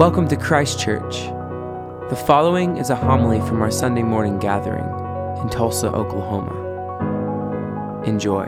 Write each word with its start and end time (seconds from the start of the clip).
Welcome 0.00 0.28
to 0.28 0.36
Christ 0.36 0.80
Church. 0.80 1.26
The 2.08 2.16
following 2.26 2.78
is 2.78 2.88
a 2.88 2.96
homily 2.96 3.38
from 3.38 3.60
our 3.60 3.70
Sunday 3.70 4.02
morning 4.02 4.38
gathering 4.38 4.86
in 5.42 5.50
Tulsa, 5.50 5.88
Oklahoma. 5.88 6.54
Enjoy. 8.06 8.46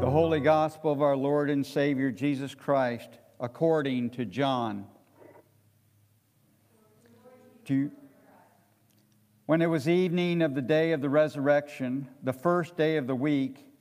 The 0.00 0.10
Holy 0.10 0.40
Gospel 0.40 0.90
of 0.90 1.02
our 1.02 1.18
Lord 1.18 1.50
and 1.50 1.66
Savior 1.66 2.10
Jesus 2.10 2.54
Christ 2.54 3.18
according 3.38 4.08
to 4.12 4.24
John. 4.24 4.86
To, 7.66 7.90
when 9.44 9.60
it 9.60 9.66
was 9.66 9.86
evening 9.86 10.40
of 10.40 10.54
the 10.54 10.62
day 10.62 10.92
of 10.92 11.02
the 11.02 11.10
resurrection, 11.10 12.08
the 12.22 12.32
first 12.32 12.74
day 12.74 12.96
of 12.96 13.06
the 13.06 13.14
week, 13.14 13.66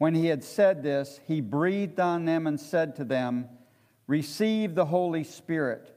When 0.00 0.14
he 0.14 0.28
had 0.28 0.42
said 0.42 0.82
this, 0.82 1.20
he 1.26 1.42
breathed 1.42 2.00
on 2.00 2.24
them 2.24 2.46
and 2.46 2.58
said 2.58 2.96
to 2.96 3.04
them, 3.04 3.50
Receive 4.06 4.74
the 4.74 4.86
Holy 4.86 5.24
Spirit. 5.24 5.94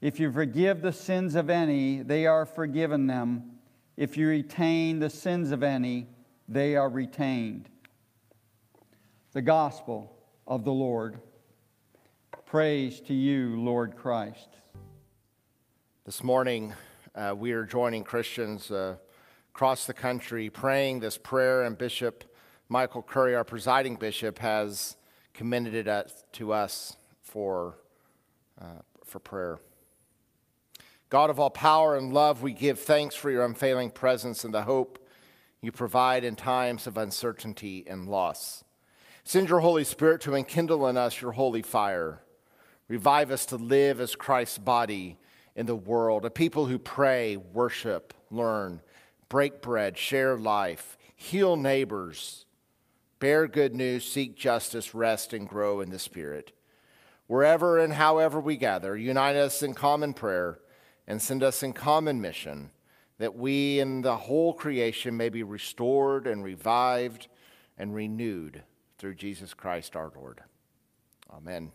If 0.00 0.20
you 0.20 0.30
forgive 0.30 0.82
the 0.82 0.92
sins 0.92 1.34
of 1.34 1.50
any, 1.50 2.00
they 2.00 2.26
are 2.26 2.46
forgiven 2.46 3.08
them. 3.08 3.58
If 3.96 4.16
you 4.16 4.28
retain 4.28 5.00
the 5.00 5.10
sins 5.10 5.50
of 5.50 5.64
any, 5.64 6.06
they 6.48 6.76
are 6.76 6.88
retained. 6.88 7.68
The 9.32 9.42
Gospel 9.42 10.16
of 10.46 10.62
the 10.62 10.70
Lord. 10.70 11.18
Praise 12.46 13.00
to 13.00 13.14
you, 13.14 13.60
Lord 13.60 13.96
Christ. 13.96 14.48
This 16.06 16.22
morning, 16.22 16.72
uh, 17.16 17.34
we 17.36 17.50
are 17.50 17.64
joining 17.64 18.04
Christians 18.04 18.70
uh, 18.70 18.94
across 19.52 19.88
the 19.88 19.92
country 19.92 20.50
praying 20.50 21.00
this 21.00 21.18
prayer, 21.18 21.64
and 21.64 21.76
Bishop 21.76 22.27
Michael 22.70 23.02
Curry, 23.02 23.34
our 23.34 23.44
presiding 23.44 23.96
bishop, 23.96 24.40
has 24.40 24.96
commended 25.32 25.86
it 25.86 26.12
to 26.32 26.52
us 26.52 26.96
for, 27.22 27.78
uh, 28.60 28.82
for 29.04 29.18
prayer. 29.18 29.58
God 31.08 31.30
of 31.30 31.40
all 31.40 31.48
power 31.48 31.96
and 31.96 32.12
love, 32.12 32.42
we 32.42 32.52
give 32.52 32.78
thanks 32.78 33.14
for 33.14 33.30
your 33.30 33.42
unfailing 33.46 33.90
presence 33.90 34.44
and 34.44 34.52
the 34.52 34.62
hope 34.62 34.98
you 35.62 35.72
provide 35.72 36.24
in 36.24 36.36
times 36.36 36.86
of 36.86 36.98
uncertainty 36.98 37.84
and 37.86 38.06
loss. 38.06 38.64
Send 39.24 39.48
your 39.48 39.60
Holy 39.60 39.84
Spirit 39.84 40.20
to 40.22 40.34
enkindle 40.34 40.86
in 40.88 40.98
us 40.98 41.22
your 41.22 41.32
holy 41.32 41.62
fire. 41.62 42.20
Revive 42.86 43.30
us 43.30 43.46
to 43.46 43.56
live 43.56 43.98
as 43.98 44.14
Christ's 44.14 44.58
body 44.58 45.16
in 45.56 45.64
the 45.64 45.74
world, 45.74 46.26
a 46.26 46.30
people 46.30 46.66
who 46.66 46.78
pray, 46.78 47.38
worship, 47.38 48.12
learn, 48.30 48.82
break 49.30 49.62
bread, 49.62 49.96
share 49.96 50.36
life, 50.36 50.98
heal 51.16 51.56
neighbors, 51.56 52.44
bear 53.18 53.46
good 53.46 53.74
news, 53.74 54.10
seek 54.10 54.36
justice, 54.36 54.94
rest, 54.94 55.32
and 55.32 55.48
grow 55.48 55.80
in 55.80 55.90
the 55.90 55.98
Spirit. 55.98 56.52
Wherever 57.26 57.78
and 57.78 57.92
however 57.92 58.40
we 58.40 58.56
gather, 58.56 58.96
unite 58.96 59.36
us 59.36 59.62
in 59.62 59.74
common 59.74 60.14
prayer 60.14 60.60
and 61.06 61.20
send 61.20 61.42
us 61.42 61.62
in 61.62 61.72
common 61.72 62.20
mission, 62.20 62.70
that 63.18 63.34
we 63.34 63.80
and 63.80 64.04
the 64.04 64.16
whole 64.16 64.54
creation 64.54 65.16
may 65.16 65.28
be 65.28 65.42
restored 65.42 66.26
and 66.26 66.44
revived 66.44 67.28
and 67.76 67.94
renewed 67.94 68.62
through 68.98 69.14
Jesus 69.14 69.54
Christ 69.54 69.96
our 69.96 70.10
Lord. 70.14 70.42
Amen. 71.30 71.72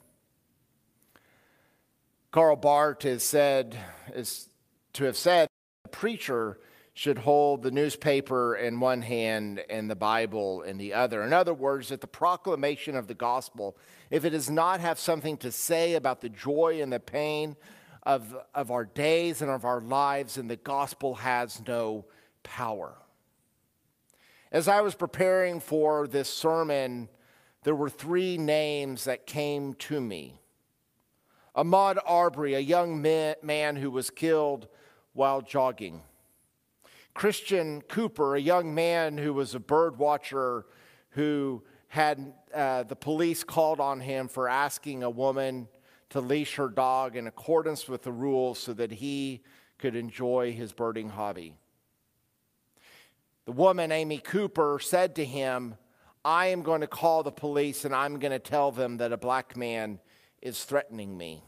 Karl 2.32 2.56
Barth 2.56 3.06
is 3.06 3.24
said 3.24 3.78
is 4.14 4.50
to 4.94 5.04
have 5.04 5.16
said 5.16 5.48
a 5.86 5.90
preacher 5.90 6.58
should 6.94 7.18
hold 7.18 7.64
the 7.64 7.72
newspaper 7.72 8.56
in 8.56 8.80
one 8.80 9.02
hand 9.02 9.64
and 9.70 9.90
the 9.90 9.96
Bible 9.96 10.62
in 10.62 10.78
the 10.78 10.94
other. 10.94 11.24
In 11.24 11.34
other 11.34 11.54
words, 11.54 11.90
that 11.90 12.02
the 12.02 12.08
proclamation 12.08 12.96
of 12.96 13.08
the 13.08 13.16
gospel, 13.16 13.76
if 14.12 14.26
it 14.26 14.30
does 14.30 14.50
not 14.50 14.80
have 14.80 15.00
something 15.00 15.38
to 15.38 15.52
say 15.52 15.96
about 15.96 16.22
the 16.22 16.30
joy 16.30 16.82
and 16.82 16.94
the 16.94 17.00
pain 17.00 17.56
of, 18.04 18.36
of 18.54 18.70
our 18.70 18.86
days 18.86 19.42
and 19.42 19.50
of 19.50 19.66
our 19.66 19.82
lives, 19.82 20.36
then 20.36 20.48
the 20.48 20.56
gospel 20.56 21.16
has 21.16 21.62
no 21.68 22.06
power. 22.44 22.94
As 24.52 24.68
I 24.68 24.82
was 24.82 24.94
preparing 24.94 25.60
for 25.60 26.08
this 26.08 26.30
sermon, 26.30 27.10
there 27.64 27.74
were 27.74 27.90
three 27.90 28.38
names 28.38 29.06
that 29.06 29.26
came 29.26 29.74
to 29.76 30.00
me. 30.00 30.40
Ahmaud 31.56 31.98
Arbery, 32.06 32.54
a 32.54 32.60
young 32.60 33.02
man 33.02 33.76
who 33.78 33.90
was 33.90 34.12
killed 34.12 34.68
while 35.14 35.42
jogging. 35.42 36.02
Christian 37.14 37.82
Cooper, 37.82 38.36
a 38.36 38.42
young 38.42 38.74
man 38.74 39.18
who 39.18 39.34
was 39.34 39.54
a 39.56 39.60
bird 39.60 39.98
watcher 39.98 40.66
who 41.12 41.64
had 41.88 42.34
uh, 42.54 42.84
the 42.84 42.96
police 42.96 43.44
called 43.44 43.80
on 43.80 44.00
him 44.00 44.28
for 44.28 44.50
asking 44.50 45.04
a 45.04 45.10
woman 45.10 45.68
to 46.10 46.22
leash 46.22 46.56
her 46.56 46.68
dog 46.68 47.16
in 47.16 47.28
accordance 47.28 47.88
with 47.88 48.04
the 48.04 48.12
rules 48.12 48.58
so 48.60 48.74
that 48.74 48.92
he 48.92 49.42
could 49.78 49.96
enjoy 49.96 50.52
his 50.54 50.74
birding 50.74 51.10
hobby. 51.10 51.56
The 53.46 53.52
woman, 53.52 53.92
Amy 53.92 54.20
Cooper, 54.20 54.80
said 54.82 55.16
to 55.16 55.26
him, 55.26 55.76
I 56.26 56.48
am 56.48 56.62
going 56.62 56.82
to 56.82 56.88
call 56.88 57.22
the 57.22 57.32
police 57.32 57.84
and 57.84 57.94
I'm 57.94 58.18
going 58.20 58.32
to 58.32 58.40
tell 58.40 58.72
them 58.72 58.98
that 58.98 59.12
a 59.12 59.18
black 59.18 59.58
man 59.58 60.00
is 60.42 60.64
threatening 60.64 61.18
me. 61.18 61.44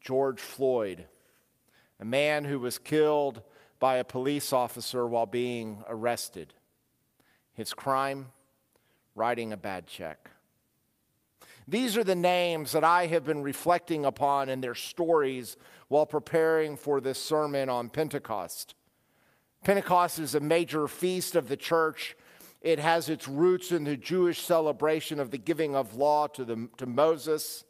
George 0.00 0.40
Floyd, 0.40 1.06
a 2.04 2.06
man 2.06 2.44
who 2.44 2.58
was 2.58 2.76
killed 2.76 3.40
by 3.80 3.96
a 3.96 4.04
police 4.04 4.52
officer 4.52 5.06
while 5.06 5.24
being 5.24 5.82
arrested. 5.88 6.52
His 7.54 7.72
crime? 7.72 8.26
Writing 9.14 9.54
a 9.54 9.56
bad 9.56 9.86
check. 9.86 10.28
These 11.66 11.96
are 11.96 12.04
the 12.04 12.14
names 12.14 12.72
that 12.72 12.84
I 12.84 13.06
have 13.06 13.24
been 13.24 13.42
reflecting 13.42 14.04
upon 14.04 14.50
in 14.50 14.60
their 14.60 14.74
stories 14.74 15.56
while 15.88 16.04
preparing 16.04 16.76
for 16.76 17.00
this 17.00 17.18
sermon 17.18 17.70
on 17.70 17.88
Pentecost. 17.88 18.74
Pentecost 19.64 20.18
is 20.18 20.34
a 20.34 20.40
major 20.40 20.86
feast 20.86 21.34
of 21.34 21.48
the 21.48 21.56
church. 21.56 22.18
It 22.60 22.78
has 22.80 23.08
its 23.08 23.26
roots 23.26 23.72
in 23.72 23.84
the 23.84 23.96
Jewish 23.96 24.40
celebration 24.40 25.18
of 25.18 25.30
the 25.30 25.38
giving 25.38 25.74
of 25.74 25.96
law 25.96 26.26
to, 26.26 26.44
the, 26.44 26.68
to 26.76 26.84
Moses. 26.84 27.64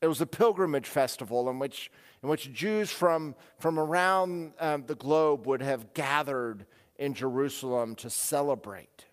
It 0.00 0.06
was 0.06 0.20
a 0.20 0.26
pilgrimage 0.26 0.86
festival 0.86 1.50
in 1.50 1.58
which, 1.58 1.90
in 2.22 2.28
which 2.28 2.52
Jews 2.52 2.90
from, 2.90 3.34
from 3.58 3.78
around 3.78 4.52
um, 4.58 4.84
the 4.86 4.94
globe 4.94 5.46
would 5.46 5.62
have 5.62 5.94
gathered 5.94 6.66
in 6.96 7.14
Jerusalem 7.14 7.94
to 7.96 8.10
celebrate. 8.10 9.06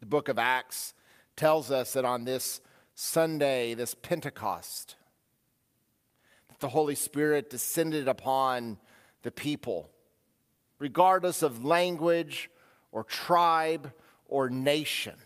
The 0.00 0.06
book 0.06 0.28
of 0.28 0.38
Acts 0.38 0.94
tells 1.36 1.70
us 1.70 1.92
that 1.92 2.04
on 2.04 2.24
this 2.24 2.60
Sunday, 2.94 3.74
this 3.74 3.94
Pentecost, 3.94 4.96
the 6.60 6.68
Holy 6.68 6.94
Spirit 6.94 7.50
descended 7.50 8.06
upon 8.06 8.78
the 9.22 9.30
people, 9.30 9.90
regardless 10.78 11.42
of 11.42 11.64
language 11.64 12.50
or 12.92 13.04
tribe 13.04 13.92
or 14.26 14.48
nation. 14.48 15.16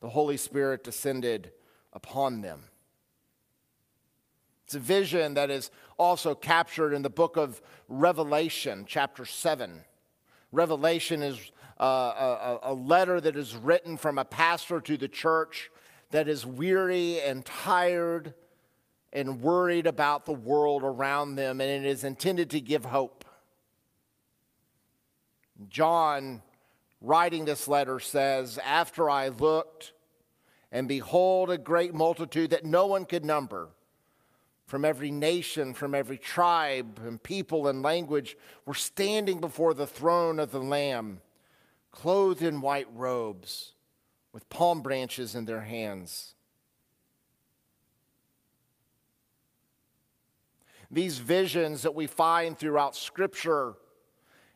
The 0.00 0.08
Holy 0.08 0.36
Spirit 0.36 0.82
descended 0.82 1.52
upon 1.92 2.40
them. 2.40 2.62
It's 4.70 4.76
a 4.76 4.78
vision 4.78 5.34
that 5.34 5.50
is 5.50 5.68
also 5.98 6.32
captured 6.32 6.92
in 6.92 7.02
the 7.02 7.10
book 7.10 7.36
of 7.36 7.60
Revelation, 7.88 8.84
chapter 8.86 9.24
7. 9.24 9.80
Revelation 10.52 11.24
is 11.24 11.50
uh, 11.80 11.84
a, 11.84 12.58
a 12.62 12.72
letter 12.72 13.20
that 13.20 13.34
is 13.34 13.56
written 13.56 13.96
from 13.96 14.16
a 14.16 14.24
pastor 14.24 14.80
to 14.82 14.96
the 14.96 15.08
church 15.08 15.72
that 16.12 16.28
is 16.28 16.46
weary 16.46 17.20
and 17.20 17.44
tired 17.44 18.32
and 19.12 19.42
worried 19.42 19.88
about 19.88 20.24
the 20.24 20.34
world 20.34 20.84
around 20.84 21.34
them, 21.34 21.60
and 21.60 21.68
it 21.68 21.84
is 21.84 22.04
intended 22.04 22.50
to 22.50 22.60
give 22.60 22.84
hope. 22.84 23.24
John, 25.68 26.42
writing 27.00 27.44
this 27.44 27.66
letter, 27.66 27.98
says, 27.98 28.56
After 28.64 29.10
I 29.10 29.30
looked, 29.30 29.94
and 30.70 30.86
behold, 30.86 31.50
a 31.50 31.58
great 31.58 31.92
multitude 31.92 32.50
that 32.50 32.64
no 32.64 32.86
one 32.86 33.04
could 33.04 33.24
number 33.24 33.70
from 34.70 34.84
every 34.84 35.10
nation, 35.10 35.74
from 35.74 35.96
every 35.96 36.16
tribe 36.16 37.00
and 37.04 37.20
people 37.20 37.66
and 37.66 37.82
language 37.82 38.36
were 38.66 38.72
standing 38.72 39.40
before 39.40 39.74
the 39.74 39.84
throne 39.84 40.38
of 40.38 40.52
the 40.52 40.60
Lamb, 40.60 41.20
clothed 41.90 42.40
in 42.40 42.60
white 42.60 42.86
robes, 42.94 43.72
with 44.32 44.48
palm 44.48 44.80
branches 44.80 45.34
in 45.34 45.44
their 45.44 45.62
hands. 45.62 46.36
These 50.88 51.18
visions 51.18 51.82
that 51.82 51.96
we 51.96 52.06
find 52.06 52.56
throughout 52.56 52.94
Scripture, 52.94 53.74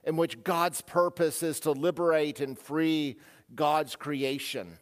in 0.05 0.17
which 0.17 0.45
God's 0.45 0.81
purpose 0.81 1.43
is 1.43 1.59
to 1.59 1.73
liberate 1.73 2.39
and 2.39 2.57
free 2.57 3.17
God's 3.53 3.97
creation 3.97 4.79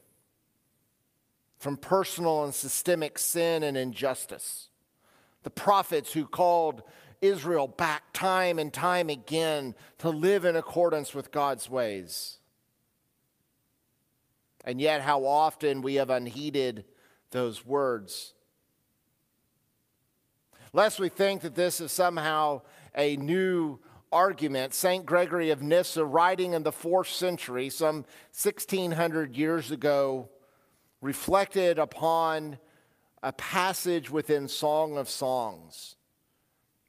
from 1.59 1.79
personal 1.79 2.45
and 2.45 2.53
systemic 2.53 3.19
sin 3.19 3.63
and 3.63 3.79
injustice. 3.79 4.69
The 5.43 5.51
prophets 5.51 6.13
who 6.13 6.27
called 6.27 6.83
Israel 7.21 7.69
back 7.69 8.13
time 8.13 8.59
and 8.59 8.73
time 8.73 9.09
again 9.09 9.75
to 9.99 10.11
live 10.11 10.45
in 10.45 10.57
accordance 10.57 11.15
with 11.15 11.31
God's 11.31 11.71
ways. 11.71 12.39
And 14.65 14.81
yet, 14.81 15.03
how 15.03 15.25
often 15.25 15.83
we 15.83 15.97
have 15.97 16.11
unheeded 16.11 16.85
those 17.31 17.67
words. 17.67 18.35
Lest 20.73 21.01
we 21.01 21.09
think 21.09 21.43
that 21.43 21.55
this 21.55 21.81
is 21.81 21.91
somehow 21.93 22.63
a 22.95 23.17
new 23.17 23.79
argument, 24.13 24.75
St. 24.75 25.05
Gregory 25.05 25.51
of 25.51 25.63
Nyssa, 25.63 26.05
writing 26.05 26.53
in 26.53 26.63
the 26.63 26.73
fourth 26.73 27.09
century, 27.09 27.71
some 27.71 28.05
1600 28.33 29.37
years 29.37 29.71
ago, 29.71 30.29
reflected 31.01 31.79
upon 31.79 32.59
a 33.23 33.33
passage 33.33 34.11
within 34.11 34.49
Song 34.49 34.97
of 34.97 35.09
Songs 35.09 35.97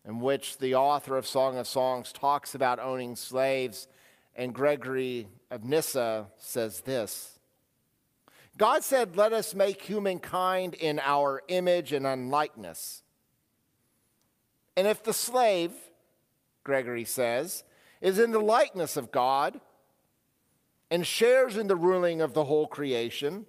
in 0.06 0.20
which 0.20 0.58
the 0.58 0.76
author 0.76 1.18
of 1.18 1.26
Song 1.26 1.58
of 1.58 1.68
Songs 1.68 2.12
talks 2.12 2.56
about 2.56 2.80
owning 2.80 3.16
slaves. 3.16 3.88
And 4.36 4.54
Gregory 4.54 5.28
of 5.52 5.64
Nyssa 5.64 6.28
says 6.38 6.82
this 6.82 7.40
God 8.58 8.84
said, 8.84 9.16
Let 9.16 9.34
us 9.34 9.54
make 9.54 9.82
humankind 9.82 10.74
in 10.74 11.00
our 11.00 11.44
image 11.48 11.94
and 11.94 12.06
unlikeness. 12.06 13.04
And 14.76 14.88
if 14.88 15.04
the 15.04 15.14
slave, 15.14 15.72
Gregory 16.64 17.06
says, 17.06 17.64
is 18.02 18.18
in 18.18 18.32
the 18.32 18.40
likeness 18.40 18.98
of 18.98 19.12
God 19.12 19.60
and 20.90 21.06
shares 21.06 21.58
in 21.58 21.68
the 21.68 21.76
ruling 21.76 22.22
of 22.22 22.34
the 22.34 22.44
whole 22.46 22.68
creation 22.68 23.46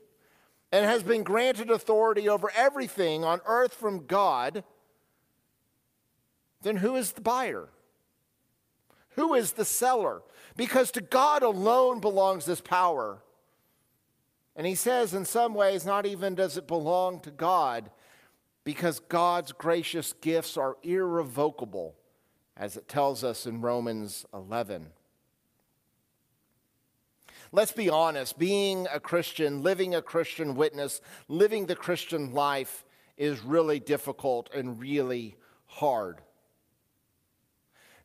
and 0.75 0.85
has 0.87 1.05
been 1.05 1.23
granted 1.23 1.71
authority 1.71 2.29
over 2.29 2.51
everything 2.57 3.23
on 3.25 3.41
earth 3.47 3.73
from 3.73 4.07
God, 4.07 4.65
then 6.63 6.79
who 6.79 6.97
is 6.97 7.13
the 7.13 7.21
buyer? 7.21 7.69
Who 9.11 9.35
is 9.35 9.53
the 9.53 9.65
seller? 9.65 10.23
Because 10.57 10.91
to 10.91 11.01
God 11.01 11.45
alone 11.45 12.01
belongs 12.01 12.45
this 12.45 12.61
power. 12.61 13.23
And 14.57 14.67
he 14.67 14.75
says, 14.75 15.15
in 15.15 15.25
some 15.25 15.55
ways, 15.55 15.87
not 15.87 16.07
even 16.07 16.35
does 16.35 16.57
it 16.57 16.67
belong 16.67 17.21
to 17.21 17.31
God, 17.31 17.89
because 18.65 18.99
God's 18.99 19.53
gracious 19.53 20.13
gifts 20.21 20.57
are 20.57 20.77
irrevocable, 20.83 21.95
as 22.57 22.77
it 22.77 22.89
tells 22.89 23.23
us 23.23 23.47
in 23.47 23.61
Romans 23.61 24.27
11. 24.35 24.89
Let's 27.55 27.71
be 27.71 27.89
honest, 27.89 28.37
being 28.37 28.89
a 28.93 28.99
Christian, 28.99 29.63
living 29.63 29.95
a 29.95 30.03
Christian 30.03 30.57
witness, 30.57 31.01
living 31.29 31.67
the 31.67 31.77
Christian 31.77 32.35
life 32.35 32.85
is 33.17 33.45
really 33.45 33.79
difficult 33.79 34.51
and 34.53 34.81
really 34.81 35.37
hard. 35.67 36.21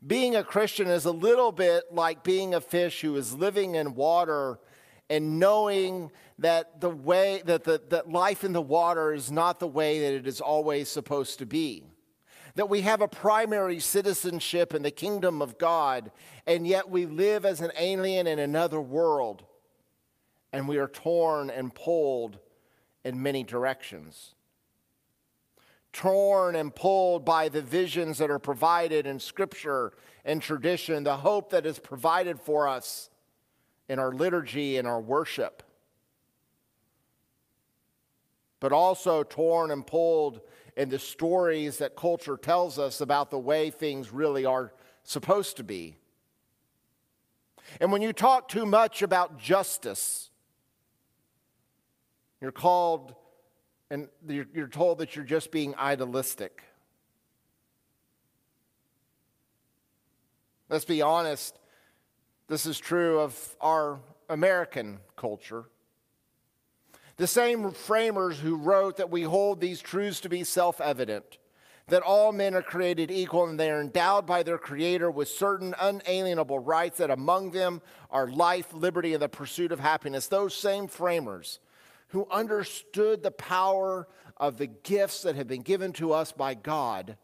Being 0.06 0.36
a 0.36 0.44
Christian 0.44 0.88
is 0.88 1.06
a 1.06 1.12
little 1.12 1.52
bit 1.52 1.86
like 1.92 2.24
being 2.24 2.54
a 2.54 2.62
fish 2.62 3.02
who 3.02 3.16
is 3.16 3.34
living 3.34 3.74
in 3.74 3.96
water 3.96 4.60
and 5.10 5.40
knowing 5.40 6.12
that 6.38 6.80
the 6.80 6.92
way 6.92 7.42
that 7.46 7.64
the 7.64 7.82
that 7.90 8.08
life 8.08 8.44
in 8.44 8.54
the 8.54 8.62
water 8.62 9.16
is 9.16 9.32
not 9.32 9.60
the 9.60 9.68
way 9.68 10.02
that 10.02 10.14
it 10.14 10.28
is 10.28 10.42
always 10.42 10.90
supposed 10.90 11.40
to 11.40 11.48
be 11.48 11.86
that 12.60 12.68
we 12.68 12.82
have 12.82 13.00
a 13.00 13.08
primary 13.08 13.80
citizenship 13.80 14.74
in 14.74 14.82
the 14.82 14.92
kingdom 14.92 15.42
of 15.42 15.58
God 15.58 16.12
and 16.46 16.68
yet 16.68 16.90
we 16.90 17.06
live 17.06 17.46
as 17.46 17.62
an 17.62 17.72
alien 17.80 18.28
in 18.28 18.38
another 18.38 18.82
world 18.82 19.46
and 20.52 20.68
we 20.68 20.78
are 20.78 20.90
torn 20.90 21.50
and 21.50 21.74
pulled 21.74 22.38
in 23.06 23.24
many 23.24 23.46
directions. 23.46 24.36
Torn 25.94 26.54
and 26.58 26.76
pulled 26.76 27.24
by 27.24 27.48
the 27.48 27.62
visions 27.62 28.18
that 28.18 28.30
are 28.30 28.40
provided 28.40 29.08
in 29.08 29.22
scripture 29.22 29.94
and 30.26 30.42
tradition 30.42 31.06
the 31.06 31.16
hope 31.16 31.52
that 31.52 31.66
is 31.66 31.80
provided 31.80 32.42
for 32.42 32.68
us 32.68 33.10
in 33.88 34.00
our 34.00 34.12
liturgy 34.12 34.76
and 34.76 34.86
our 34.86 35.00
worship, 35.00 35.64
but 38.60 38.74
also 38.74 39.24
torn 39.24 39.72
and 39.72 39.88
pulled 39.88 40.42
in 40.76 40.90
the 40.90 41.00
stories 41.00 41.78
that 41.78 41.96
culture 41.96 42.38
tells 42.38 42.80
us 42.80 43.02
about 43.02 43.32
the 43.32 43.40
way 43.40 43.70
things 43.70 44.12
really 44.12 44.46
are 44.46 44.74
supposed 45.04 45.58
to 45.58 45.64
be. 45.64 45.96
And 47.80 47.92
when 47.92 48.02
you 48.02 48.14
talk 48.14 48.48
too 48.48 48.66
much 48.66 49.02
about 49.02 49.38
justice, 49.38 50.30
you're 52.42 52.52
called 52.52 53.16
and 53.92 54.08
you're 54.28 54.68
told 54.68 55.00
that 55.00 55.16
you're 55.16 55.26
just 55.26 55.52
being 55.52 55.76
idealistic. 55.76 56.64
Let's 60.70 60.86
be 60.86 61.02
honest, 61.02 61.58
this 62.48 62.68
is 62.68 62.78
true 62.78 63.20
of 63.20 63.56
our 63.60 64.00
American 64.30 65.00
culture. 65.16 65.66
The 67.20 67.28
same 67.28 67.72
framers 67.72 68.40
who 68.40 68.56
wrote 68.56 68.96
that 68.96 69.12
we 69.12 69.24
hold 69.24 69.60
these 69.60 69.82
truths 69.82 70.22
to 70.22 70.30
be 70.30 70.46
self 70.46 70.80
evident 70.80 71.38
that 71.88 72.02
all 72.02 72.32
men 72.32 72.56
are 72.56 72.62
created 72.62 73.12
equal 73.12 73.46
and 73.46 73.60
they 73.60 73.70
are 73.70 73.82
endowed 73.82 74.26
by 74.26 74.42
their 74.42 74.58
Creator 74.58 75.12
with 75.12 75.28
certain 75.28 75.76
unalienable 75.82 76.60
rights, 76.60 77.00
that 77.00 77.10
among 77.10 77.52
them 77.52 77.82
are 78.10 78.30
life, 78.30 78.74
liberty, 78.74 79.14
and 79.14 79.22
the 79.22 79.28
pursuit 79.28 79.74
of 79.74 79.82
happiness. 79.82 80.28
Those 80.28 80.56
same 80.56 80.88
framers 80.88 81.60
who 82.10 82.26
understood 82.32 83.22
the 83.22 83.32
power 83.32 84.08
of 84.38 84.58
the 84.58 84.68
gifts 84.68 85.24
that 85.24 85.36
have 85.36 85.48
been 85.48 85.62
given 85.62 85.92
to 85.94 86.14
us 86.14 86.32
by 86.32 86.54
God 86.54 87.18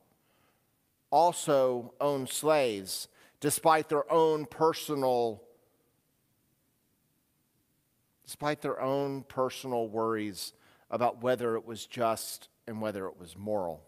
also 1.09 1.93
own 2.01 2.27
slaves 2.27 3.07
despite 3.39 3.87
their 3.87 4.11
own 4.11 4.45
personal 4.45 5.44
despite 8.25 8.61
their 8.61 8.81
own 8.81 9.23
personal 9.23 9.87
worries 9.87 10.53
about 10.89 11.21
whether 11.21 11.55
it 11.55 11.65
was 11.65 11.85
just 11.85 12.49
and 12.67 12.81
whether 12.81 13.05
it 13.05 13.19
was 13.19 13.37
moral. 13.37 13.83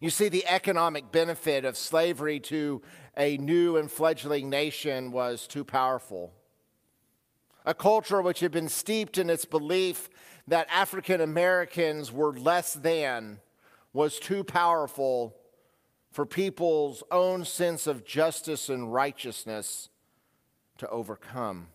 You 0.00 0.10
see, 0.10 0.28
the 0.28 0.46
economic 0.46 1.12
benefit 1.12 1.64
of 1.64 1.76
slavery 1.76 2.40
to 2.40 2.82
a 3.16 3.36
new 3.36 3.76
and 3.76 3.90
fledgling 3.90 4.50
nation 4.50 5.12
was 5.12 5.46
too 5.46 5.64
powerful. 5.64 6.32
A 7.66 7.74
culture 7.74 8.20
which 8.20 8.40
had 8.40 8.50
been 8.50 8.68
steeped 8.68 9.18
in 9.18 9.30
its 9.30 9.44
belief 9.44 10.08
that 10.48 10.66
African 10.70 11.20
Americans 11.20 12.12
were 12.12 12.32
less 12.32 12.74
than 12.74 13.40
was 13.92 14.18
too 14.18 14.42
powerful 14.42 15.36
for 16.10 16.26
people's 16.26 17.02
own 17.10 17.44
sense 17.44 17.86
of 17.86 18.04
justice 18.04 18.68
and 18.68 18.92
righteousness 18.92 19.88
to 20.78 20.88
overcome. 20.88 21.68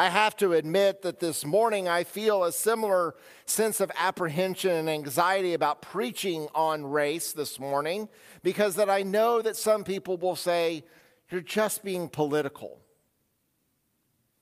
I 0.00 0.08
have 0.08 0.34
to 0.36 0.54
admit 0.54 1.02
that 1.02 1.20
this 1.20 1.44
morning 1.44 1.86
I 1.86 2.04
feel 2.04 2.44
a 2.44 2.52
similar 2.52 3.14
sense 3.44 3.80
of 3.80 3.92
apprehension 3.94 4.70
and 4.70 4.88
anxiety 4.88 5.52
about 5.52 5.82
preaching 5.82 6.48
on 6.54 6.86
race 6.86 7.34
this 7.34 7.60
morning 7.60 8.08
because 8.42 8.76
that 8.76 8.88
I 8.88 9.02
know 9.02 9.42
that 9.42 9.56
some 9.56 9.84
people 9.84 10.16
will 10.16 10.36
say 10.36 10.84
you're 11.28 11.42
just 11.42 11.84
being 11.84 12.08
political. 12.08 12.80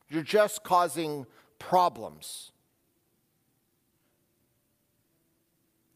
You're 0.09 0.23
just 0.23 0.62
causing 0.62 1.27
problems. 1.59 2.53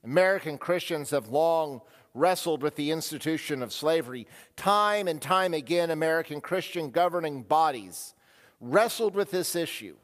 American 0.02 0.58
Christians 0.58 1.10
have 1.10 1.28
long 1.28 1.82
wrestled 2.14 2.64
with 2.64 2.74
the 2.74 2.90
institution 2.90 3.62
of 3.62 3.72
slavery. 3.72 4.26
Time 4.56 5.06
and 5.06 5.22
time 5.22 5.54
again, 5.54 5.92
American 5.92 6.40
Christian 6.40 6.90
governing 6.90 7.44
bodies 7.44 8.14
wrestled 8.62 9.14
with 9.14 9.30
this 9.30 9.54
issue. 9.54 9.96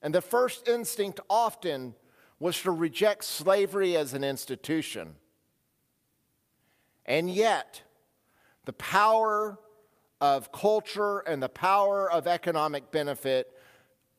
And 0.00 0.14
the 0.14 0.22
first 0.22 0.66
instinct 0.66 1.20
often 1.28 1.94
was 2.38 2.60
to 2.62 2.70
reject 2.70 3.24
slavery 3.24 3.96
as 3.96 4.14
an 4.14 4.24
institution. 4.24 5.16
And 7.04 7.28
yet, 7.28 7.82
the 8.64 8.72
power 8.72 9.58
of 10.20 10.52
culture 10.52 11.18
and 11.18 11.42
the 11.42 11.48
power 11.48 12.10
of 12.10 12.26
economic 12.26 12.90
benefit 12.90 13.52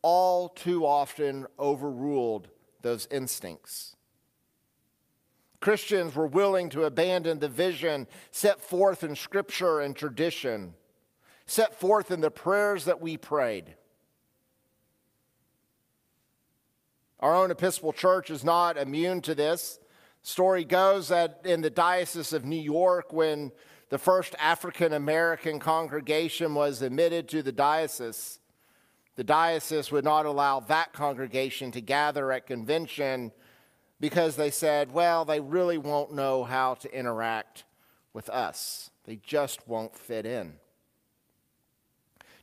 all 0.01 0.50
too 0.50 0.86
often 0.86 1.48
overruled 1.58 2.50
those 2.82 3.08
instincts. 3.10 3.96
Christians 5.62 6.13
were 6.13 6.27
willing 6.27 6.68
to 6.72 6.84
abandon 6.84 7.39
the 7.39 7.48
vision 7.48 8.08
set 8.32 8.60
forth 8.60 9.01
in 9.01 9.15
Scripture 9.15 9.80
and 9.80 9.96
tradition, 9.96 10.74
set 11.46 11.80
forth 11.80 12.12
in 12.12 12.22
the 12.22 12.32
prayers 12.32 12.86
that 12.86 13.02
we 13.02 13.18
prayed, 13.18 13.76
Our 17.24 17.34
own 17.34 17.52
Episcopal 17.52 17.94
Church 17.94 18.30
is 18.30 18.44
not 18.44 18.76
immune 18.76 19.22
to 19.22 19.34
this. 19.34 19.80
Story 20.24 20.66
goes 20.66 21.08
that 21.08 21.40
in 21.46 21.62
the 21.62 21.70
Diocese 21.70 22.34
of 22.34 22.44
New 22.44 22.60
York, 22.60 23.14
when 23.14 23.54
the 23.88 23.98
first 23.98 24.36
African 24.40 24.92
American 24.92 25.58
congregation 25.58 26.54
was 26.54 26.82
admitted 26.82 27.30
to 27.30 27.42
the 27.42 27.54
diocese, 27.54 28.40
the 29.16 29.24
diocese 29.24 29.90
would 29.90 30.04
not 30.04 30.26
allow 30.26 30.60
that 30.60 30.92
congregation 30.92 31.72
to 31.72 31.80
gather 31.80 32.30
at 32.34 32.46
convention 32.46 33.32
because 34.02 34.36
they 34.36 34.52
said, 34.52 34.92
well, 34.92 35.24
they 35.24 35.40
really 35.40 35.78
won't 35.78 36.12
know 36.12 36.44
how 36.44 36.74
to 36.74 36.94
interact 36.94 37.64
with 38.12 38.30
us. 38.30 38.90
They 39.06 39.16
just 39.16 39.66
won't 39.66 39.96
fit 39.96 40.26
in. 40.26 40.56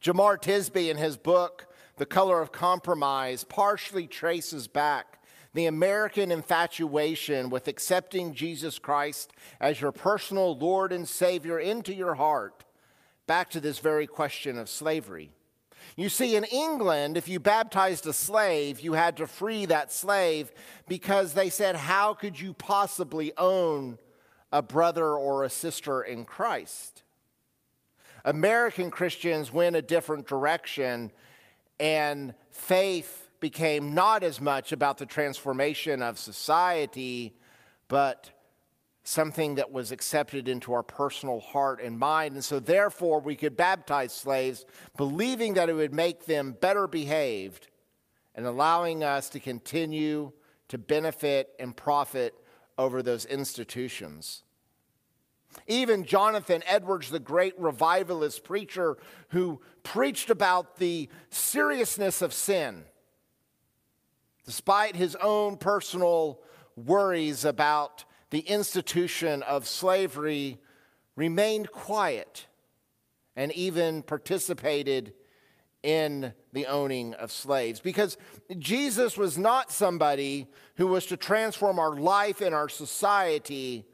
Jemar 0.03 0.39
Tisby, 0.39 0.91
in 0.91 0.97
his 0.97 1.17
book, 1.17 1.67
The 1.97 2.07
Color 2.07 2.41
of 2.41 2.53
Compromise, 2.53 3.45
partially 3.45 4.07
traces 4.07 4.67
back 4.67 5.23
the 5.53 5.67
American 5.67 6.31
infatuation 6.31 7.51
with 7.51 7.69
accepting 7.69 8.33
Jesus 8.33 8.79
Christ 8.79 9.33
as 9.61 9.81
your 9.81 9.93
personal 9.93 10.57
Lord 10.57 10.93
and 10.93 11.09
Savior 11.09 11.59
into 11.59 11.93
your 11.93 12.15
heart 12.15 12.65
back 13.27 13.51
to 13.51 13.61
this 13.61 13.79
very 13.79 14.07
question 14.07 14.59
of 14.59 14.69
slavery. 14.69 15.31
You 15.97 16.09
see, 16.09 16.37
in 16.37 16.45
England, 16.45 17.17
if 17.17 17.29
you 17.29 17.39
baptized 17.39 18.07
a 18.07 18.13
slave, 18.13 18.81
you 18.81 18.95
had 18.95 19.17
to 19.19 19.27
free 19.27 19.67
that 19.67 19.93
slave 19.93 20.53
because 20.89 21.35
they 21.35 21.51
said, 21.51 21.77
How 21.77 22.15
could 22.15 22.41
you 22.41 22.55
possibly 22.55 23.33
own 23.37 23.99
a 24.53 24.63
brother 24.63 25.15
or 25.15 25.45
a 25.45 25.51
sister 25.51 26.03
in 26.03 26.25
Christ? 26.25 27.03
American 28.25 28.91
Christians 28.91 29.53
went 29.53 29.77
a 29.77 29.83
different 29.83 30.27
direction, 30.27 31.13
and 31.79 32.35
faith 32.51 33.29
became 33.41 33.95
not 33.95 34.23
as 34.23 34.41
much 34.41 34.73
about 34.73 34.99
the 34.99 35.07
transformation 35.07 36.03
of 36.03 36.19
society, 36.19 37.35
but 37.89 38.31
something 39.03 39.57
that 39.57 39.73
was 39.73 39.91
accepted 39.93 40.47
into 40.47 40.73
our 40.73 40.83
personal 40.83 41.41
heart 41.41 41.81
and 41.83 41.99
mind. 41.99 42.35
And 42.35 42.45
so, 42.45 42.61
therefore, 42.61 43.21
we 43.21 43.35
could 43.35 43.57
baptize 43.57 44.13
slaves, 44.13 44.65
believing 44.97 45.55
that 45.55 45.69
it 45.69 45.73
would 45.73 45.95
make 45.95 46.27
them 46.27 46.57
better 46.61 46.87
behaved 46.87 47.69
and 48.35 48.47
allowing 48.47 49.03
us 49.03 49.29
to 49.31 49.41
continue 49.41 50.33
to 50.69 50.79
benefit 50.79 51.51
and 51.59 51.77
profit 51.77 52.35
over 52.79 53.03
those 53.03 53.25
institutions. 53.25 54.45
Even 55.67 56.05
Jonathan 56.05 56.63
Edwards, 56.67 57.11
the 57.11 57.19
great 57.19 57.59
revivalist 57.59 58.45
preacher 58.45 58.97
who 59.29 59.61
preached 59.83 60.31
about 60.31 60.77
the 60.77 61.09
seriousness 61.31 62.23
of 62.23 62.33
sin, 62.33 62.85
despite 64.45 64.97
his 64.97 65.17
own 65.17 65.57
personal 65.57 66.41
worries 66.77 67.45
about 67.45 68.05
the 68.31 68.41
institution 68.41 69.43
of 69.43 69.67
slavery 69.67 70.59
remained 71.17 71.71
quiet 71.71 72.47
and 73.37 73.53
even 73.53 74.03
participated 74.03 75.13
in 75.83 76.33
the 76.53 76.67
owning 76.67 77.15
of 77.15 77.33
slaves. 77.33 77.81
Because 77.81 78.17
Jesus 78.59 79.17
was 79.17 79.39
not 79.39 79.73
somebody 79.73 80.47
who 80.77 80.87
was 80.87 81.07
to 81.07 81.17
transform 81.17 81.79
our 81.79 81.95
life 81.95 82.41
and 82.41 82.55
our 82.55 82.69
society, 82.69 83.87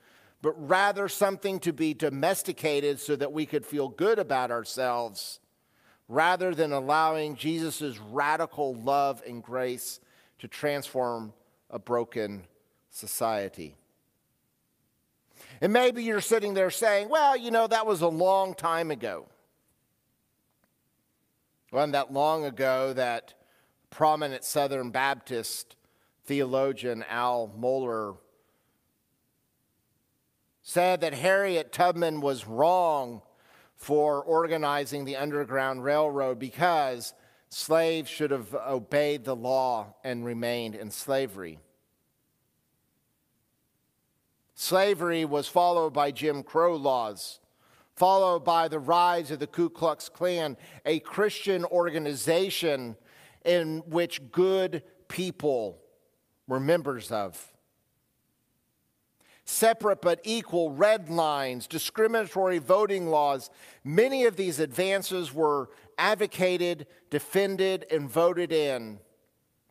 but 0.46 0.68
rather 0.68 1.08
something 1.08 1.58
to 1.58 1.72
be 1.72 1.92
domesticated 1.92 3.00
so 3.00 3.16
that 3.16 3.32
we 3.32 3.44
could 3.44 3.66
feel 3.66 3.88
good 3.88 4.16
about 4.16 4.52
ourselves, 4.52 5.40
rather 6.06 6.54
than 6.54 6.70
allowing 6.70 7.34
Jesus' 7.34 7.98
radical 7.98 8.76
love 8.76 9.20
and 9.26 9.42
grace 9.42 9.98
to 10.38 10.46
transform 10.46 11.32
a 11.68 11.80
broken 11.80 12.44
society. 12.90 13.74
And 15.60 15.72
maybe 15.72 16.04
you're 16.04 16.20
sitting 16.20 16.54
there 16.54 16.70
saying, 16.70 17.08
well, 17.08 17.36
you 17.36 17.50
know, 17.50 17.66
that 17.66 17.84
was 17.84 18.02
a 18.02 18.06
long 18.06 18.54
time 18.54 18.92
ago. 18.92 19.26
Wasn't 21.72 21.94
that 21.94 22.12
long 22.12 22.44
ago 22.44 22.92
that 22.92 23.34
prominent 23.90 24.44
Southern 24.44 24.92
Baptist 24.92 25.74
theologian 26.24 27.04
Al 27.08 27.52
Mohler 27.58 28.18
said 30.68 31.00
that 31.00 31.14
Harriet 31.14 31.70
Tubman 31.70 32.20
was 32.20 32.44
wrong 32.44 33.22
for 33.76 34.20
organizing 34.20 35.04
the 35.04 35.14
Underground 35.14 35.84
Railroad 35.84 36.40
because 36.40 37.14
slaves 37.48 38.10
should 38.10 38.32
have 38.32 38.52
obeyed 38.52 39.24
the 39.24 39.36
law 39.36 39.94
and 40.02 40.24
remained 40.24 40.74
in 40.74 40.90
slavery. 40.90 41.60
Slavery 44.56 45.24
was 45.24 45.46
followed 45.46 45.92
by 45.92 46.10
Jim 46.10 46.42
Crow 46.42 46.74
laws, 46.74 47.38
followed 47.94 48.44
by 48.44 48.66
the 48.66 48.80
rise 48.80 49.30
of 49.30 49.38
the 49.38 49.46
Ku 49.46 49.70
Klux 49.70 50.08
Klan, 50.08 50.56
a 50.84 50.98
Christian 50.98 51.64
organization 51.66 52.96
in 53.44 53.84
which 53.86 54.32
good 54.32 54.82
people 55.06 55.78
were 56.48 56.58
members 56.58 57.12
of. 57.12 57.52
Separate 59.48 60.02
but 60.02 60.20
equal 60.24 60.72
red 60.72 61.08
lines, 61.08 61.68
discriminatory 61.68 62.58
voting 62.58 63.08
laws, 63.08 63.48
many 63.84 64.24
of 64.24 64.34
these 64.34 64.58
advances 64.58 65.32
were 65.32 65.70
advocated, 65.96 66.88
defended, 67.10 67.86
and 67.90 68.10
voted 68.10 68.52
in 68.52 68.98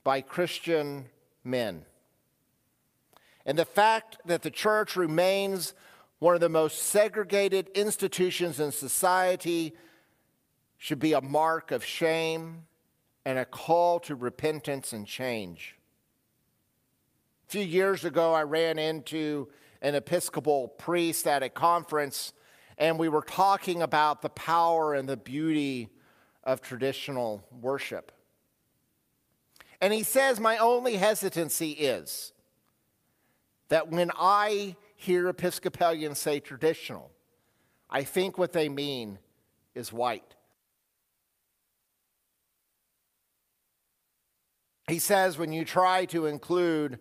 by 0.05 0.21
Christian 0.21 1.07
men. 1.43 1.83
And 3.45 3.59
the 3.59 3.65
fact 3.65 4.17
that 4.25 4.43
the 4.43 4.49
church 4.49 4.95
remains 4.95 5.73
one 6.19 6.35
of 6.35 6.41
the 6.41 6.47
most 6.47 6.81
segregated 6.81 7.67
institutions 7.75 8.61
in 8.61 8.71
society 8.71 9.75
should 10.77 10.99
be 10.99 11.11
a 11.11 11.21
mark 11.21 11.71
of 11.71 11.83
shame 11.83 12.63
and 13.25 13.37
a 13.37 13.45
call 13.45 13.99
to 13.99 14.15
repentance 14.15 14.93
and 14.93 15.05
change. 15.05 15.75
A 17.47 17.51
few 17.51 17.61
years 17.61 18.05
ago, 18.05 18.33
I 18.33 18.43
ran 18.43 18.79
into 18.79 19.49
an 19.81 19.95
Episcopal 19.95 20.67
priest 20.67 21.27
at 21.27 21.43
a 21.43 21.49
conference, 21.49 22.33
and 22.77 22.99
we 22.99 23.09
were 23.09 23.21
talking 23.21 23.81
about 23.81 24.21
the 24.21 24.29
power 24.29 24.93
and 24.93 25.07
the 25.07 25.17
beauty 25.17 25.89
of 26.43 26.61
traditional 26.61 27.43
worship. 27.61 28.11
And 29.81 29.93
he 29.93 30.03
says, 30.03 30.39
My 30.39 30.57
only 30.57 30.95
hesitancy 30.95 31.71
is 31.71 32.33
that 33.69 33.89
when 33.89 34.11
I 34.17 34.75
hear 34.95 35.27
Episcopalians 35.27 36.19
say 36.19 36.39
traditional, 36.39 37.11
I 37.89 38.03
think 38.03 38.37
what 38.37 38.53
they 38.53 38.69
mean 38.69 39.19
is 39.73 39.91
white. 39.91 40.35
He 44.87 44.99
says 44.99 45.37
when 45.37 45.51
you 45.51 45.65
try 45.65 46.05
to 46.05 46.27
include 46.27 46.99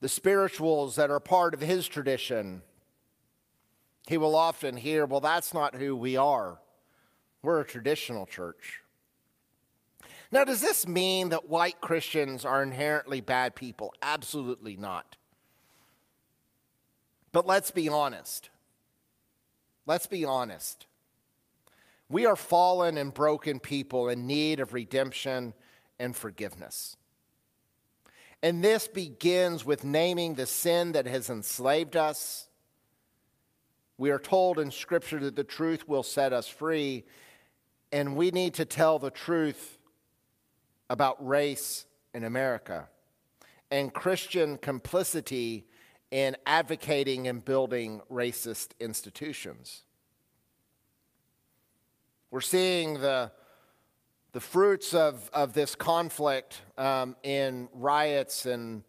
the 0.00 0.08
spirituals 0.08 0.96
that 0.96 1.10
are 1.10 1.20
part 1.20 1.54
of 1.54 1.60
his 1.60 1.88
tradition, 1.88 2.62
he 4.06 4.16
will 4.16 4.36
often 4.36 4.76
hear, 4.76 5.06
well, 5.06 5.20
that's 5.20 5.52
not 5.52 5.74
who 5.74 5.96
we 5.96 6.16
are. 6.16 6.60
We're 7.42 7.60
a 7.60 7.66
traditional 7.66 8.26
church. 8.26 8.82
Now, 10.30 10.44
does 10.44 10.60
this 10.60 10.86
mean 10.86 11.30
that 11.30 11.48
white 11.48 11.80
Christians 11.80 12.44
are 12.44 12.62
inherently 12.62 13.20
bad 13.20 13.54
people? 13.54 13.94
Absolutely 14.02 14.76
not. 14.76 15.16
But 17.32 17.46
let's 17.46 17.70
be 17.70 17.88
honest. 17.88 18.50
Let's 19.86 20.06
be 20.06 20.24
honest. 20.24 20.86
We 22.10 22.26
are 22.26 22.36
fallen 22.36 22.98
and 22.98 23.12
broken 23.12 23.58
people 23.58 24.08
in 24.08 24.26
need 24.26 24.60
of 24.60 24.74
redemption 24.74 25.54
and 25.98 26.14
forgiveness. 26.14 26.97
And 28.42 28.62
this 28.62 28.86
begins 28.86 29.64
with 29.64 29.84
naming 29.84 30.34
the 30.34 30.46
sin 30.46 30.92
that 30.92 31.06
has 31.06 31.28
enslaved 31.28 31.96
us. 31.96 32.48
We 33.96 34.10
are 34.10 34.18
told 34.18 34.60
in 34.60 34.70
Scripture 34.70 35.18
that 35.20 35.34
the 35.34 35.44
truth 35.44 35.88
will 35.88 36.04
set 36.04 36.32
us 36.32 36.46
free, 36.46 37.04
and 37.90 38.14
we 38.14 38.30
need 38.30 38.54
to 38.54 38.64
tell 38.64 39.00
the 39.00 39.10
truth 39.10 39.78
about 40.88 41.26
race 41.26 41.84
in 42.14 42.22
America 42.24 42.88
and 43.70 43.92
Christian 43.92 44.56
complicity 44.56 45.66
in 46.10 46.36
advocating 46.46 47.28
and 47.28 47.44
building 47.44 48.00
racist 48.10 48.68
institutions. 48.80 49.82
We're 52.30 52.40
seeing 52.40 53.00
the, 53.00 53.30
the 54.32 54.40
fruits 54.40 54.94
of, 54.94 55.30
of 55.32 55.54
this 55.54 55.74
conflict 55.74 56.60
um, 56.76 57.16
in 57.22 57.68
riots 57.72 58.46
and 58.46 58.82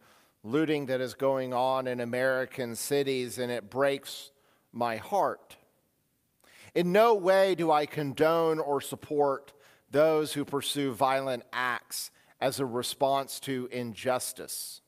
looting 0.44 0.88
that 0.88 1.02
is 1.02 1.14
going 1.14 1.54
on 1.54 1.88
in 1.88 2.00
American 2.00 2.76
cities, 2.76 3.38
and 3.38 3.52
it 3.52 3.70
breaks 3.70 4.32
my 4.72 4.98
heart. 4.98 5.56
In 6.76 6.92
no 6.92 7.16
way 7.16 7.56
do 7.56 7.72
I 7.72 7.86
condone 7.86 8.60
or 8.60 8.82
support 8.82 9.54
those 9.92 10.34
who 10.34 10.46
pursue 10.46 10.94
violent 10.94 11.44
acts 11.52 12.12
as 12.40 12.60
a 12.60 12.66
response 12.66 13.40
to 13.42 13.68
injustice. 13.72 14.82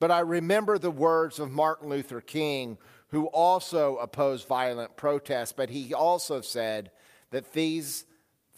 But 0.00 0.10
I 0.10 0.20
remember 0.20 0.78
the 0.78 0.90
words 0.90 1.38
of 1.38 1.50
Martin 1.50 1.88
Luther 1.88 2.20
King, 2.20 2.78
who 3.08 3.26
also 3.26 3.96
opposed 3.96 4.46
violent 4.46 4.96
protests, 4.96 5.52
but 5.52 5.70
he 5.70 5.94
also 5.94 6.40
said 6.40 6.90
that 7.30 7.52
these 7.52 8.04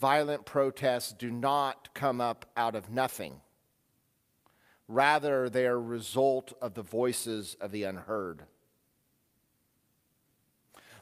violent 0.00 0.47
protests 0.47 1.12
do 1.12 1.30
not 1.30 1.92
come 1.95 2.21
up 2.21 2.47
out 2.57 2.75
of 2.75 2.90
nothing. 2.90 3.40
Rather, 4.88 5.49
they 5.49 5.66
are 5.66 5.76
a 5.76 5.80
result 5.80 6.52
of 6.61 6.75
the 6.75 6.83
voices 6.83 7.57
of 7.61 7.71
the 7.71 7.85
unheard. 7.85 8.42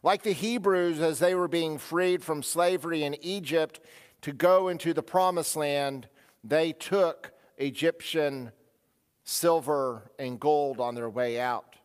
Like 0.03 0.23
the 0.23 0.33
Hebrews, 0.33 1.01
as 1.01 1.21
they 1.21 1.35
were 1.35 1.49
being 1.49 1.79
freed 1.79 2.23
from 2.23 2.43
slavery 2.43 3.05
in 3.05 3.17
Egypt 3.25 3.81
to 4.23 4.33
go 4.33 4.69
into 4.69 4.93
the 4.93 5.03
promised 5.03 5.57
land, 5.57 6.09
they 6.45 6.73
took 6.73 7.33
Egyptian 7.57 8.53
silver 9.25 10.11
and 10.19 10.39
gold 10.39 10.81
on 10.81 10.95
their 10.95 11.11
way 11.11 11.41
out. 11.41 11.77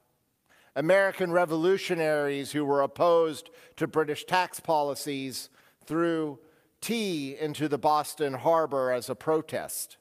American 0.76 1.32
revolutionaries 1.32 2.52
who 2.52 2.66
were 2.66 2.82
opposed 2.82 3.50
to 3.78 3.88
British 3.88 4.26
tax 4.26 4.60
policies 4.60 5.50
threw 5.86 6.40
tea 6.84 7.36
into 7.40 7.68
the 7.68 7.78
Boston 7.78 8.34
harbor 8.34 8.92
as 8.92 9.10
a 9.10 9.16
protest. 9.16 9.98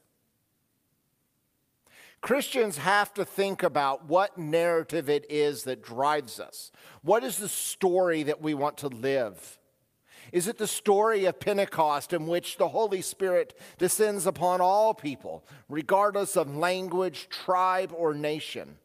Christians 2.21 2.77
have 2.77 3.13
to 3.15 3.25
think 3.25 3.63
about 3.63 4.05
what 4.05 4.37
narrative 4.37 5.09
it 5.09 5.25
is 5.29 5.63
that 5.63 5.81
drives 5.81 6.39
us. 6.39 6.71
What 7.01 7.23
is 7.23 7.37
the 7.37 7.49
story 7.49 8.23
that 8.23 8.41
we 8.41 8.53
want 8.53 8.77
to 8.77 8.87
live? 8.87 9.59
Is 10.31 10.47
it 10.47 10.57
the 10.57 10.67
story 10.67 11.25
of 11.25 11.39
Pentecost 11.39 12.13
in 12.13 12.27
which 12.27 12.57
the 12.57 12.69
Holy 12.69 13.01
Spirit 13.01 13.57
descends 13.77 14.25
upon 14.25 14.61
all 14.61 14.93
people, 14.93 15.45
regardless 15.69 16.35
of 16.35 16.55
language, 16.55 17.27
tribe, 17.29 17.93
or 17.95 18.13
nation? 18.13 18.77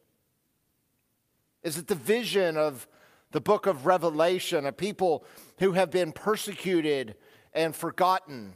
Is 1.63 1.77
it 1.77 1.87
the 1.87 1.95
vision 1.95 2.55
of 2.57 2.87
the 3.31 3.41
book 3.41 3.67
of 3.67 3.85
Revelation, 3.85 4.65
of 4.65 4.77
people 4.77 5.23
who 5.59 5.73
have 5.73 5.91
been 5.91 6.11
persecuted 6.11 7.15
and 7.53 7.75
forgotten? 7.75 8.53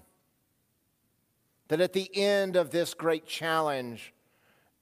That 1.69 1.81
at 1.81 1.93
the 1.93 2.09
end 2.15 2.55
of 2.55 2.71
this 2.71 2.93
great 2.93 3.25
challenge, 3.25 4.13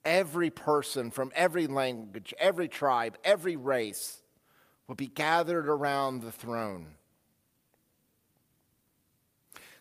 every 0.04 0.50
person 0.50 1.12
from 1.12 1.32
every 1.36 1.68
language, 1.68 2.34
every 2.40 2.68
tribe, 2.68 3.18
every 3.24 3.56
race 3.56 4.22
will 4.88 4.96
be 4.96 5.08
gathered 5.08 5.68
around 5.68 6.22
the 6.22 6.32
throne. 6.32 6.88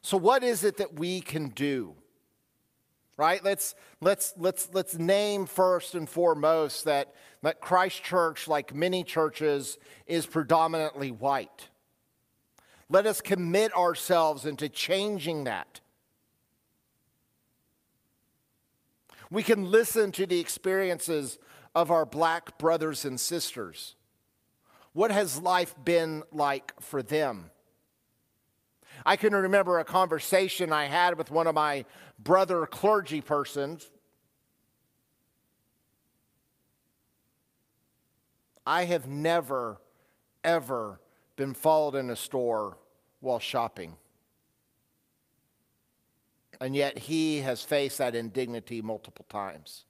So 0.03 0.17
what 0.17 0.43
is 0.43 0.65
it 0.65 0.77
that 0.79 0.99
we 0.99 1.21
can 1.21 1.49
do? 1.49 1.95
Right? 3.17 3.45
Let's 3.45 3.75
let's 4.01 4.33
let's 4.39 4.71
let's 4.73 4.95
name 4.95 5.45
first 5.45 5.95
and 5.95 6.09
foremost 6.09 6.87
that 6.87 7.15
that 7.43 7.61
Christ 7.61 8.03
Church 8.03 8.49
like 8.49 8.75
many 8.75 9.05
churches 9.05 9.77
is 10.07 10.27
predominantly 10.27 11.11
white. 11.11 11.69
Let 12.93 13.07
us 13.07 13.21
commit 13.21 13.73
ourselves 13.77 14.45
into 14.45 14.69
changing 14.69 15.45
that. 15.45 15.81
We 19.31 19.45
can 19.45 19.71
listen 19.71 20.11
to 20.13 20.27
the 20.27 20.41
experiences 20.41 21.39
of 21.73 21.93
our 21.93 22.05
black 22.05 22.59
brothers 22.59 23.05
and 23.05 23.19
sisters. 23.19 23.95
What 24.93 25.13
has 25.13 25.41
life 25.41 25.77
been 25.85 26.25
like 26.33 26.73
for 26.81 27.01
them? 27.01 27.53
I 29.07 29.15
can 29.15 29.33
remember 29.33 29.79
a 29.79 29.85
conversation 29.85 30.73
I 30.73 30.87
had 30.87 31.17
with 31.17 31.31
one 31.31 31.47
of 31.47 31.55
my 31.55 31.85
brother 32.19 32.67
clergy 32.67 33.21
persons. 33.21 33.89
I 38.67 38.85
have 38.85 39.07
never, 39.07 39.81
ever 40.43 41.01
been 41.37 41.55
followed 41.55 41.95
in 41.95 42.11
a 42.11 42.17
store 42.17 42.77
while 43.21 43.39
shopping. 43.39 43.97
And 46.61 46.77
yet 46.77 46.99
he 46.99 47.39
has 47.39 47.63
faced 47.63 47.99
that 47.99 48.15
indignity 48.15 48.83
multiple 48.83 49.25
times. 49.29 49.85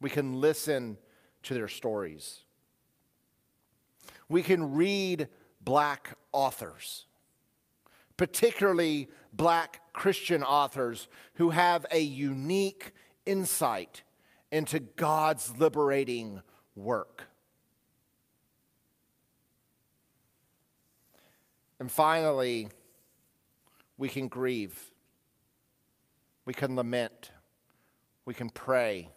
We 0.00 0.10
can 0.10 0.40
listen 0.40 0.98
to 1.44 1.54
their 1.54 1.68
stories. 1.68 2.40
We 4.28 4.42
can 4.42 4.74
read 4.74 5.28
black 5.60 6.16
authors, 6.32 7.06
particularly 8.16 9.08
black 9.32 9.80
Christian 9.92 10.42
authors 10.42 11.08
who 11.34 11.50
have 11.50 11.86
a 11.90 12.00
unique 12.00 12.92
insight 13.24 14.02
into 14.52 14.80
God's 14.80 15.56
liberating 15.58 16.42
work. 16.74 17.24
And 21.78 21.90
finally, 21.90 22.68
we 23.98 24.08
can 24.08 24.28
grieve. 24.28 24.90
We 26.44 26.54
can 26.54 26.76
lament. 26.76 27.30
We 28.24 28.34
can 28.34 28.50
pray. 28.50 29.10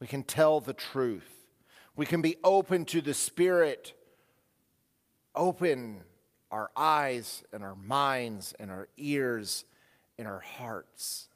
We 0.00 0.06
can 0.06 0.22
tell 0.22 0.60
the 0.60 0.72
truth. 0.72 1.28
We 1.94 2.06
can 2.06 2.22
be 2.22 2.36
open 2.42 2.84
to 2.86 3.00
the 3.00 3.14
Spirit. 3.14 3.92
Open 5.34 6.02
our 6.50 6.70
eyes 6.76 7.42
and 7.52 7.62
our 7.62 7.74
minds 7.74 8.54
and 8.58 8.70
our 8.70 8.88
ears 8.96 9.64
and 10.18 10.28
our 10.28 10.40
hearts. 10.40 11.28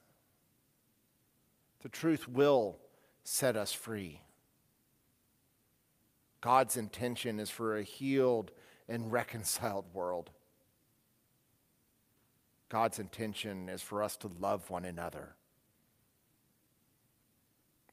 The 1.83 1.89
truth 1.89 2.29
will 2.29 2.79
set 3.25 3.57
us 3.57 3.73
free. 3.73 4.21
God's 6.41 6.77
intention 6.77 7.41
is 7.41 7.51
for 7.51 7.77
a 7.77 7.83
healed 7.83 8.53
and 8.89 9.11
reconciled 9.11 9.87
world. 9.93 10.31
God's 12.69 12.99
intention 12.99 13.69
is 13.69 13.83
for 13.83 14.03
us 14.03 14.17
to 14.19 14.31
love 14.41 14.71
one 14.71 14.85
another. 14.85 15.35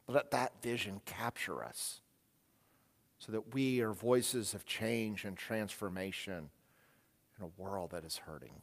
Let 0.08 0.32
that 0.32 0.54
vision 0.62 1.02
capture 1.06 1.64
us 1.64 2.02
so 3.20 3.32
that 3.32 3.54
we 3.54 3.80
are 3.82 3.94
voices 3.94 4.54
of 4.54 4.66
change 4.66 5.24
and 5.24 5.38
transformation 5.38 6.50
in 7.38 7.46
a 7.46 7.62
world 7.62 7.92
that 7.92 8.04
is 8.04 8.18
hurting. 8.18 8.62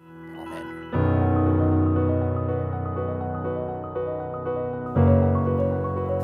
Amen. 0.00 0.90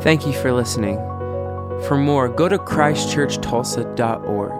Thank 0.03 0.27
you 0.27 0.33
for 0.33 0.53
listening. 0.53 0.97
For 1.89 1.97
more, 1.97 2.29
go 2.29 2.49
to 2.49 2.59
christchurchtulsa.org, 2.59 4.60